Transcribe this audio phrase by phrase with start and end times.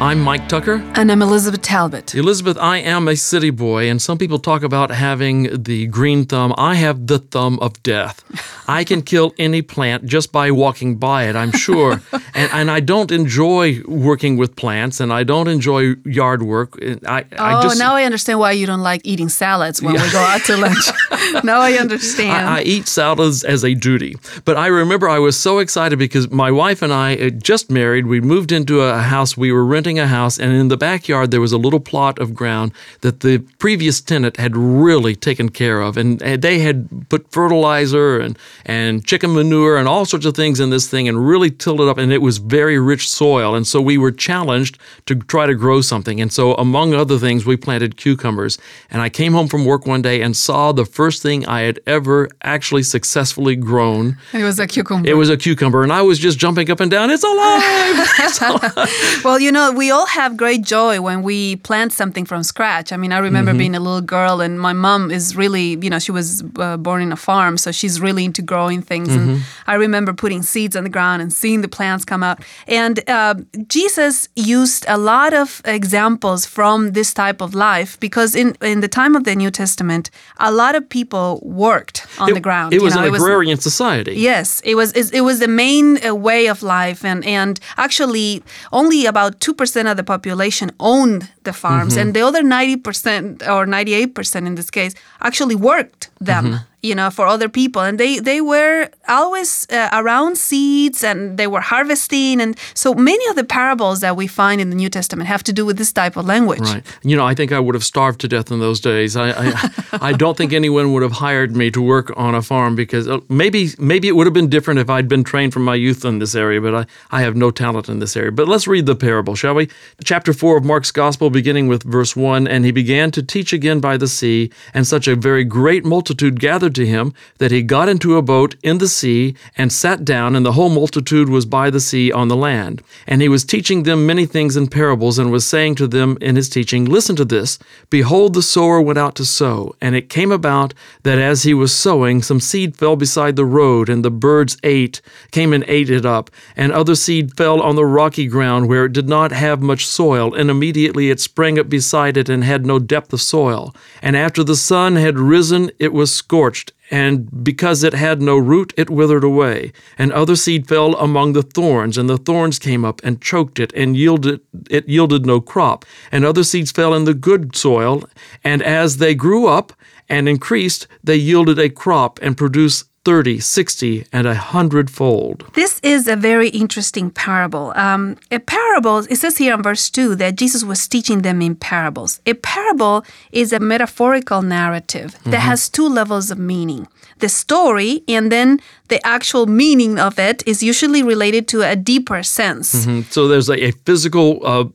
[0.00, 0.80] I'm Mike Tucker.
[0.94, 2.14] And I'm Elizabeth Talbot.
[2.14, 6.54] Elizabeth, I am a city boy, and some people talk about having the green thumb.
[6.56, 8.22] I have the thumb of death.
[8.68, 12.00] I can kill any plant just by walking by it, I'm sure.
[12.12, 16.78] and, and I don't enjoy working with plants, and I don't enjoy yard work.
[16.80, 19.98] I, oh, I just, now I understand why you don't like eating salads when we
[20.12, 20.90] go out to lunch.
[21.44, 22.46] now I understand.
[22.46, 24.16] I, I, eat salads as a duty.
[24.44, 28.06] But I remember I was so excited because my wife and I had just married.
[28.06, 29.36] We moved into a house.
[29.36, 32.34] We were renting a house, and in the backyard there was a little plot of
[32.34, 38.18] ground that the previous tenant had really taken care of, and they had put fertilizer
[38.18, 41.80] and and chicken manure and all sorts of things in this thing, and really tilled
[41.80, 45.46] it up, and it was very rich soil, and so we were challenged to try
[45.46, 48.58] to grow something, and so among other things, we planted cucumbers,
[48.90, 51.80] and I came home from work one day and saw the first thing I had
[51.86, 54.16] ever actually successfully grown.
[54.32, 55.08] It was a cucumber.
[55.08, 57.10] It was a cucumber, and I was just jumping up and down.
[57.10, 58.08] It's alive!
[58.20, 59.24] It's alive.
[59.24, 62.92] well, you know, we all have great joy when we plant something from scratch.
[62.92, 63.58] I mean, I remember mm-hmm.
[63.58, 67.00] being a little girl, and my mom is really, you know, she was uh, born
[67.02, 69.08] in a farm, so she's really into growing things.
[69.08, 69.30] Mm-hmm.
[69.30, 72.42] And I remember putting seeds on the ground and seeing the plants come out.
[72.66, 73.36] And uh,
[73.68, 78.88] Jesus used a lot of examples from this type of life because in in the
[78.88, 82.74] time of the New Testament, a lot of people worked on it, the ground.
[82.74, 84.14] It was know, an agrarian was, society.
[84.14, 84.92] Yes, it was.
[84.92, 89.88] It was the main uh, way of life, and and actually only about two percent
[89.88, 92.00] of the population owned the farms, mm-hmm.
[92.00, 96.44] and the other 90% or 98% in this case actually worked them.
[96.44, 96.64] Mm-hmm.
[96.82, 97.82] you know for other people.
[97.82, 102.40] And they they were always uh, around seeds and they were harvesting.
[102.40, 105.52] And so many of the parables that we find in the new testament have to
[105.52, 106.60] do with this type of language.
[106.60, 106.84] Right.
[107.02, 109.16] You know i think i would have starved to death in those days.
[109.16, 109.70] I i,
[110.10, 113.20] I don't think anyone would have hired me to work on a farm because uh,
[113.28, 116.18] maybe maybe it would have been different if i'd been trained from my youth in
[116.18, 118.32] this area but i i have no talent in this area.
[118.32, 119.68] But let's read the parable shall we?
[120.04, 123.80] Chapter 4 of mark's gospel beginning with verse 1 and he began to teach again
[123.80, 127.88] by the sea and such a very great multitude gathered to him that he got
[127.88, 131.70] into a boat in the sea and sat down, and the whole multitude was by
[131.70, 132.82] the sea on the land.
[133.06, 136.36] And he was teaching them many things in parables, and was saying to them in
[136.36, 137.58] his teaching, Listen to this
[137.90, 139.74] Behold, the sower went out to sow.
[139.80, 143.88] And it came about that as he was sowing, some seed fell beside the road,
[143.88, 146.30] and the birds ate, came and ate it up.
[146.56, 150.34] And other seed fell on the rocky ground where it did not have much soil,
[150.34, 153.74] and immediately it sprang up beside it and had no depth of soil.
[154.02, 158.72] And after the sun had risen, it was scorched and because it had no root,
[158.76, 159.72] it withered away.
[159.98, 163.72] And other seed fell among the thorns, and the thorns came up and choked it,
[163.74, 165.84] and yielded it yielded no crop.
[166.10, 168.04] And other seeds fell in the good soil,
[168.42, 169.72] and as they grew up
[170.08, 175.50] and increased, they yielded a crop and produced 30, 60, and a hundredfold.
[175.54, 177.72] This is a very interesting parable.
[177.74, 181.54] Um, a parable, it says here in verse 2 that Jesus was teaching them in
[181.54, 182.20] parables.
[182.26, 185.30] A parable is a metaphorical narrative mm-hmm.
[185.30, 186.86] that has two levels of meaning.
[187.20, 192.22] The story and then the actual meaning of it is usually related to a deeper
[192.22, 192.74] sense.
[192.74, 193.10] Mm-hmm.
[193.10, 194.66] So there's a, a physical uh,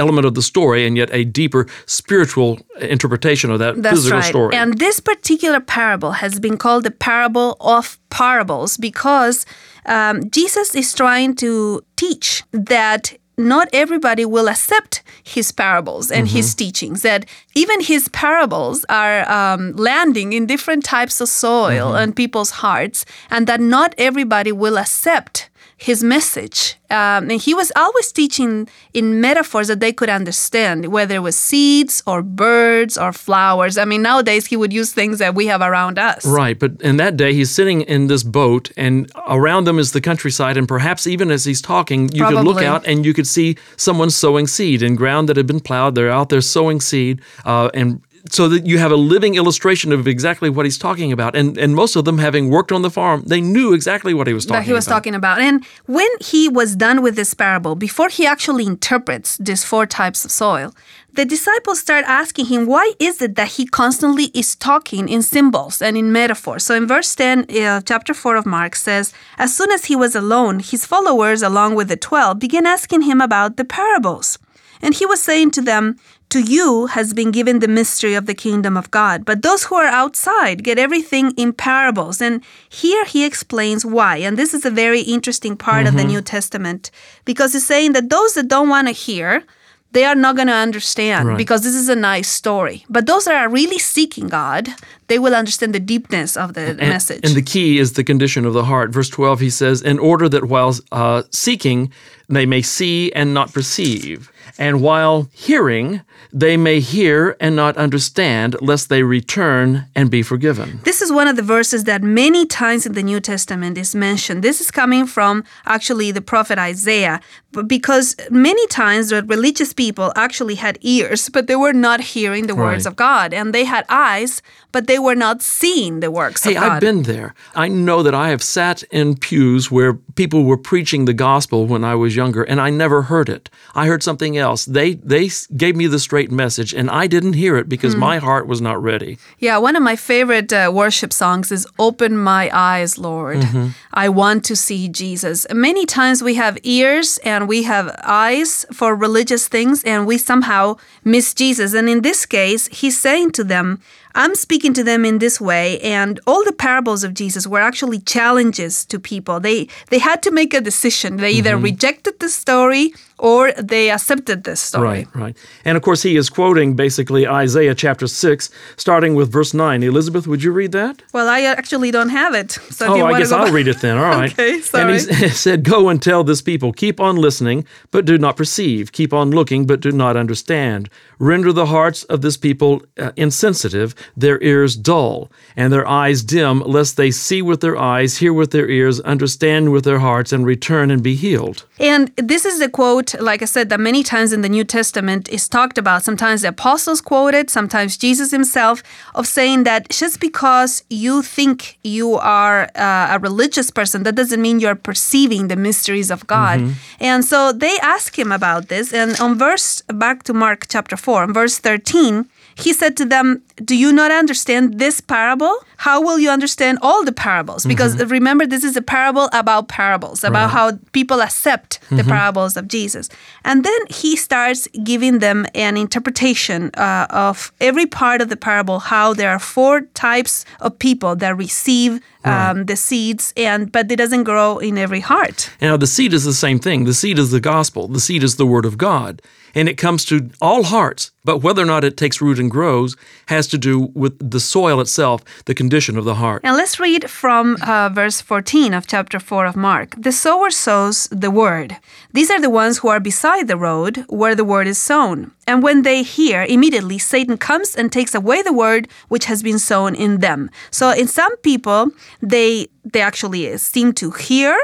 [0.00, 4.28] element of the story and yet a deeper spiritual interpretation of that That's physical right.
[4.34, 4.56] story.
[4.56, 9.46] And this particular parable has been called the parable of parables because
[9.86, 16.36] um, Jesus is trying to teach that not everybody will accept his parables and mm-hmm.
[16.36, 17.02] his teachings.
[17.02, 22.02] That even his parables are um, landing in different types of soil mm-hmm.
[22.02, 25.49] and people's hearts, and that not everybody will accept
[25.80, 26.76] his message.
[26.90, 31.36] Um, and he was always teaching in metaphors that they could understand, whether it was
[31.36, 33.78] seeds or birds or flowers.
[33.78, 36.26] I mean, nowadays he would use things that we have around us.
[36.26, 36.58] Right.
[36.58, 40.58] But in that day, he's sitting in this boat, and around them is the countryside.
[40.58, 42.36] And perhaps even as he's talking, you Probably.
[42.36, 45.60] could look out and you could see someone sowing seed in ground that had been
[45.60, 45.94] plowed.
[45.94, 47.22] They're out there sowing seed.
[47.46, 51.34] Uh, and so that you have a living illustration of exactly what he's talking about.
[51.34, 54.34] And and most of them, having worked on the farm, they knew exactly what he
[54.34, 54.96] was talking that he was about.
[54.96, 55.40] talking about.
[55.40, 60.24] And when he was done with this parable, before he actually interprets these four types
[60.24, 60.74] of soil,
[61.14, 65.82] the disciples start asking him, why is it that he constantly is talking in symbols
[65.82, 66.64] and in metaphors?
[66.64, 70.14] So in verse 10, uh, chapter 4 of Mark says, As soon as he was
[70.14, 74.38] alone, his followers, along with the twelve, began asking him about the parables.
[74.82, 75.96] And he was saying to them,
[76.30, 79.74] To you has been given the mystery of the kingdom of God, but those who
[79.74, 82.20] are outside get everything in parables.
[82.22, 84.18] And here he explains why.
[84.18, 86.92] And this is a very interesting part of the New Testament
[87.24, 89.42] because he's saying that those that don't want to hear,
[89.90, 91.36] they are not going to understand Right.
[91.36, 92.84] because this is a nice story.
[92.88, 94.68] But those that are really seeking God,
[95.08, 97.22] they will understand the deepness of the And, message.
[97.24, 98.92] and the key is the condition of the heart.
[98.92, 101.90] Verse 12, he says, In order that while uh, seeking,
[102.28, 104.30] they may see and not perceive.
[104.58, 106.02] And while hearing,
[106.32, 110.80] they may hear and not understand, lest they return and be forgiven.
[110.84, 114.42] This is one of the verses that many times in the New Testament is mentioned.
[114.42, 117.20] This is coming from actually the prophet Isaiah,
[117.52, 122.46] but because many times the religious people actually had ears, but they were not hearing
[122.46, 122.90] the words Right.
[122.92, 124.42] of God, and they had eyes,
[124.72, 126.72] but they were not seeing the works Hey, of God.
[126.72, 127.34] I've been there.
[127.56, 131.82] I know that I have sat in pews where people were preaching the gospel when
[131.82, 133.50] I was younger, and I never heard it.
[133.74, 134.64] I heard something else.
[134.64, 138.00] They they gave me the straight message, and I didn't hear it because Hmm.
[138.00, 139.18] my heart was not ready.
[139.38, 143.38] Yeah, one of my favorite uh, worship songs is Open My Eyes, Lord.
[143.38, 143.66] Mm-hmm.
[144.04, 145.46] I want to see Jesus.
[145.52, 150.76] Many times we have ears and we have eyes for religious things and we somehow
[151.04, 151.74] miss Jesus.
[151.74, 153.78] And in this case, he's saying to them,
[154.14, 158.00] I'm speaking to them in this way and all the parables of Jesus were actually
[158.00, 159.38] challenges to people.
[159.40, 161.16] They they had to make a decision.
[161.16, 161.70] They either Mm-hmm.
[161.72, 164.88] rejected the story or they accepted this story.
[164.88, 165.36] Right, right.
[165.64, 169.82] And of course, he is quoting basically Isaiah chapter 6, starting with verse 9.
[169.82, 171.02] Elizabeth, would you read that?
[171.12, 172.52] Well, I actually don't have it.
[172.52, 173.96] So if Oh, you I guess I'll read it then.
[174.02, 174.32] All right.
[174.32, 178.36] Okay, And he said, Go and tell this people, keep on listening, but do not
[178.36, 178.92] perceive.
[178.92, 180.88] Keep on looking, but do not understand.
[181.18, 186.60] Render the hearts of this people uh, insensitive, their ears dull, and their eyes dim,
[186.60, 190.46] lest they see with their eyes, hear with their ears, understand with their hearts, and
[190.46, 191.66] return and be healed.
[191.78, 195.28] And this is a quote, like I said, that many times in the New Testament
[195.28, 196.02] is talked about.
[196.04, 198.82] Sometimes the apostles quoted, sometimes Jesus himself,
[199.14, 204.40] of saying that just because you think you are uh, a religious person, that doesn't
[204.40, 206.60] mean you're perceiving the mysteries of God.
[207.00, 208.92] And so they ask him about this.
[208.92, 212.26] And on verse, back to Mark chapter 4, in verse 13,
[212.56, 215.54] he said to them, Do you not understand this parable?
[215.76, 217.64] How will you understand all the parables?
[217.64, 222.68] Because remember, this is a parable about parables, about how people accept the parables of
[222.68, 223.08] Jesus.
[223.44, 228.78] And then he starts giving them an interpretation uh, of every part of the parable,
[228.78, 233.96] how there are four types of people that receive um, the seeds, and but it
[233.96, 235.50] doesn't grow in every heart.
[235.62, 236.84] Now, the seed is the same thing.
[236.84, 237.88] The seed is the gospel.
[237.88, 239.22] The seed is the word of God.
[239.54, 241.10] And it comes to all hearts.
[241.22, 244.80] But whether or not it takes root and grows has to do with the soil
[244.80, 246.42] itself, the condition of the heart.
[246.42, 249.94] Now let's read from uh, verse 14 of chapter 4 of Mark.
[249.98, 251.76] The sower sows the word.
[252.12, 255.32] These are the ones who are beside the road where the word is sown.
[255.46, 259.58] And when they hear, immediately Satan comes and takes away the word which has been
[259.58, 260.48] sown in them.
[260.70, 261.90] So in some people,
[262.22, 264.56] they they actually seem to hear,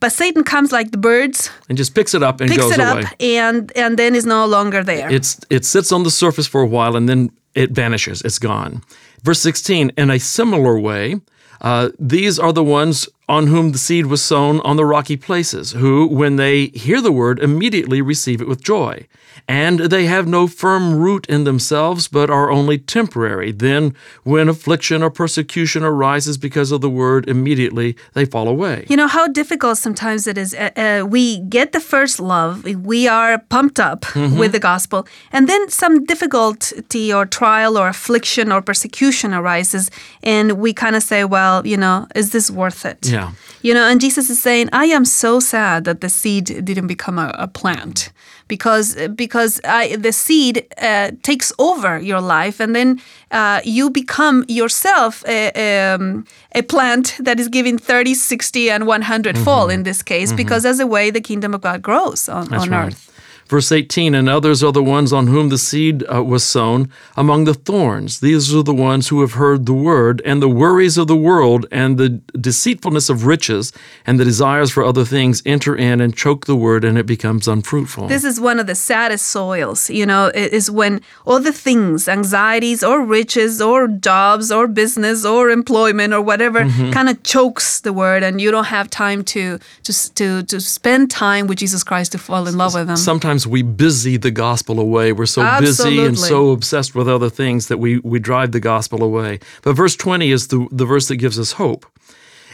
[0.00, 2.80] but Satan comes like the birds, And just picks it up and picks goes it
[2.80, 3.02] away.
[3.02, 5.10] up, and and then is no longer there.
[5.10, 8.22] It's it sits on the surface for a while and then it vanishes.
[8.22, 8.80] It's gone.
[9.24, 11.20] Verse 16, in a similar way,
[11.60, 15.72] uh, these are the ones on whom the seed was sown on the rocky places,
[15.72, 19.06] who, when they hear the word, immediately receive it with joy.
[19.48, 23.50] And they have no firm root in themselves, but are only temporary.
[23.52, 28.86] Then, when affliction or persecution arises because of the word, immediately they fall away.
[28.88, 30.54] You know how difficult sometimes it is.
[30.54, 34.38] Uh, uh, we get the first love, we are pumped up Mm-hmm.
[34.38, 39.90] with the gospel, and then some difficulty or trial or affliction or persecution arises,
[40.22, 42.98] and we kind of say, well, you know, is this worth it?
[43.08, 43.21] Yeah.
[43.62, 47.18] You know, and Jesus is saying, I am so sad that the seed didn't become
[47.18, 48.12] a, a plant
[48.48, 53.00] because because I, the seed uh, takes over your life and then
[53.30, 59.38] uh, you become yourself a, um, a plant that is giving 30, 60, and 100
[59.38, 62.70] fold in this case because that's the way the kingdom of God grows on, on
[62.70, 62.88] right.
[62.88, 63.11] earth.
[63.52, 67.44] Verse 18, and others are the ones on whom the seed uh, was sown among
[67.44, 68.20] the thorns.
[68.20, 71.66] These are the ones who have heard the word, and the worries of the world,
[71.70, 72.08] and the
[72.48, 73.70] deceitfulness of riches,
[74.06, 77.46] and the desires for other things enter in and choke the word, and it becomes
[77.46, 78.06] unfruitful.
[78.06, 82.08] This is one of the saddest soils, you know, it is when all the things,
[82.08, 86.60] anxieties or riches or jobs or business or employment or whatever
[86.92, 91.10] kind of chokes the word and you don't have time to, to to to spend
[91.10, 92.96] time with Jesus Christ to fall in love with him.
[92.96, 95.12] Sometimes we busy the gospel away.
[95.12, 99.02] We're so busy and so obsessed with other things that we, we drive the gospel
[99.02, 99.40] away.
[99.62, 101.86] But verse 20 is the, the verse that gives us hope.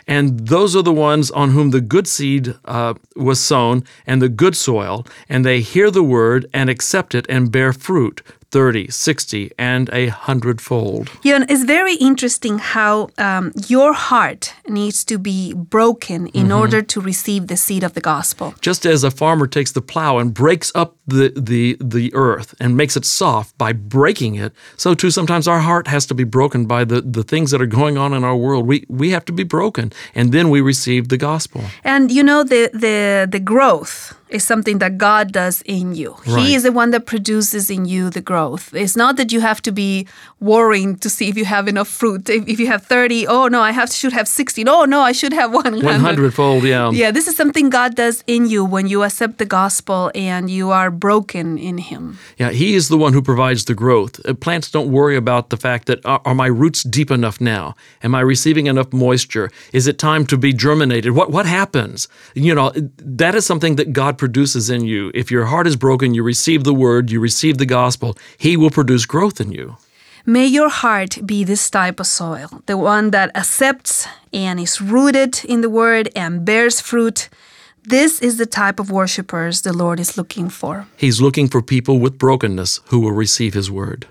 [0.07, 4.31] And those are the ones on whom the good seed uh, was sown and the
[4.31, 9.53] good soil, and they hear the word and accept it and bear fruit 30, 60,
[9.59, 11.11] and a hundredfold.
[11.25, 17.01] Know, it's very interesting how um, your heart needs to be broken in order to
[17.01, 18.55] receive the seed of the gospel.
[18.61, 22.77] Just as a farmer takes the plow and breaks up the, the, the earth and
[22.77, 26.67] makes it soft by breaking it, so too sometimes our heart has to be broken
[26.67, 28.67] by the, the things that are going on in our world.
[28.67, 31.65] We, we have to be broken, and then we receive the gospel.
[31.85, 36.17] And you know, the, the, the growth is something that God does in you.
[36.27, 36.47] Right.
[36.47, 38.75] He is the one that produces in you the growth.
[38.75, 40.07] It's not that you have to be
[40.41, 42.29] worrying to see if you have enough fruit.
[42.29, 44.65] If, if you have 30, oh no, I have should have 60.
[44.69, 45.83] Oh no, I should have 100.
[45.85, 46.91] 100 fold, yeah.
[46.99, 50.71] Yeah, this is something God does in you when you accept the gospel and you
[50.71, 52.19] are broken in Him.
[52.37, 54.21] Yeah, He is the one who provides the growth.
[54.27, 57.75] Uh, Plants don't worry about the fact that are, are my roots deep enough now?
[58.03, 59.51] Am I receiving enough moisture?
[59.73, 61.13] Is it time to be germinated?
[61.13, 62.09] What what happens?
[62.35, 62.73] You know,
[63.21, 65.11] that is something that God produces in you.
[65.15, 68.71] If your heart is broken, you receive the word, you receive the gospel, He will
[68.71, 69.77] produce growth in you.
[70.27, 75.43] May your heart be this type of soil, the one that accepts and is rooted
[75.45, 77.31] in the word and bears fruit.
[77.89, 80.87] This is the type of worshipers the Lord is looking for.
[80.95, 84.07] He's looking for people with brokenness who will receive His word.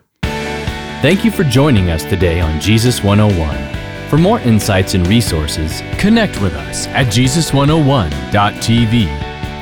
[1.04, 4.10] Thank you for joining us today on Jesus 101.
[4.10, 9.06] For more insights and resources, connect with us at Jesus101.tv.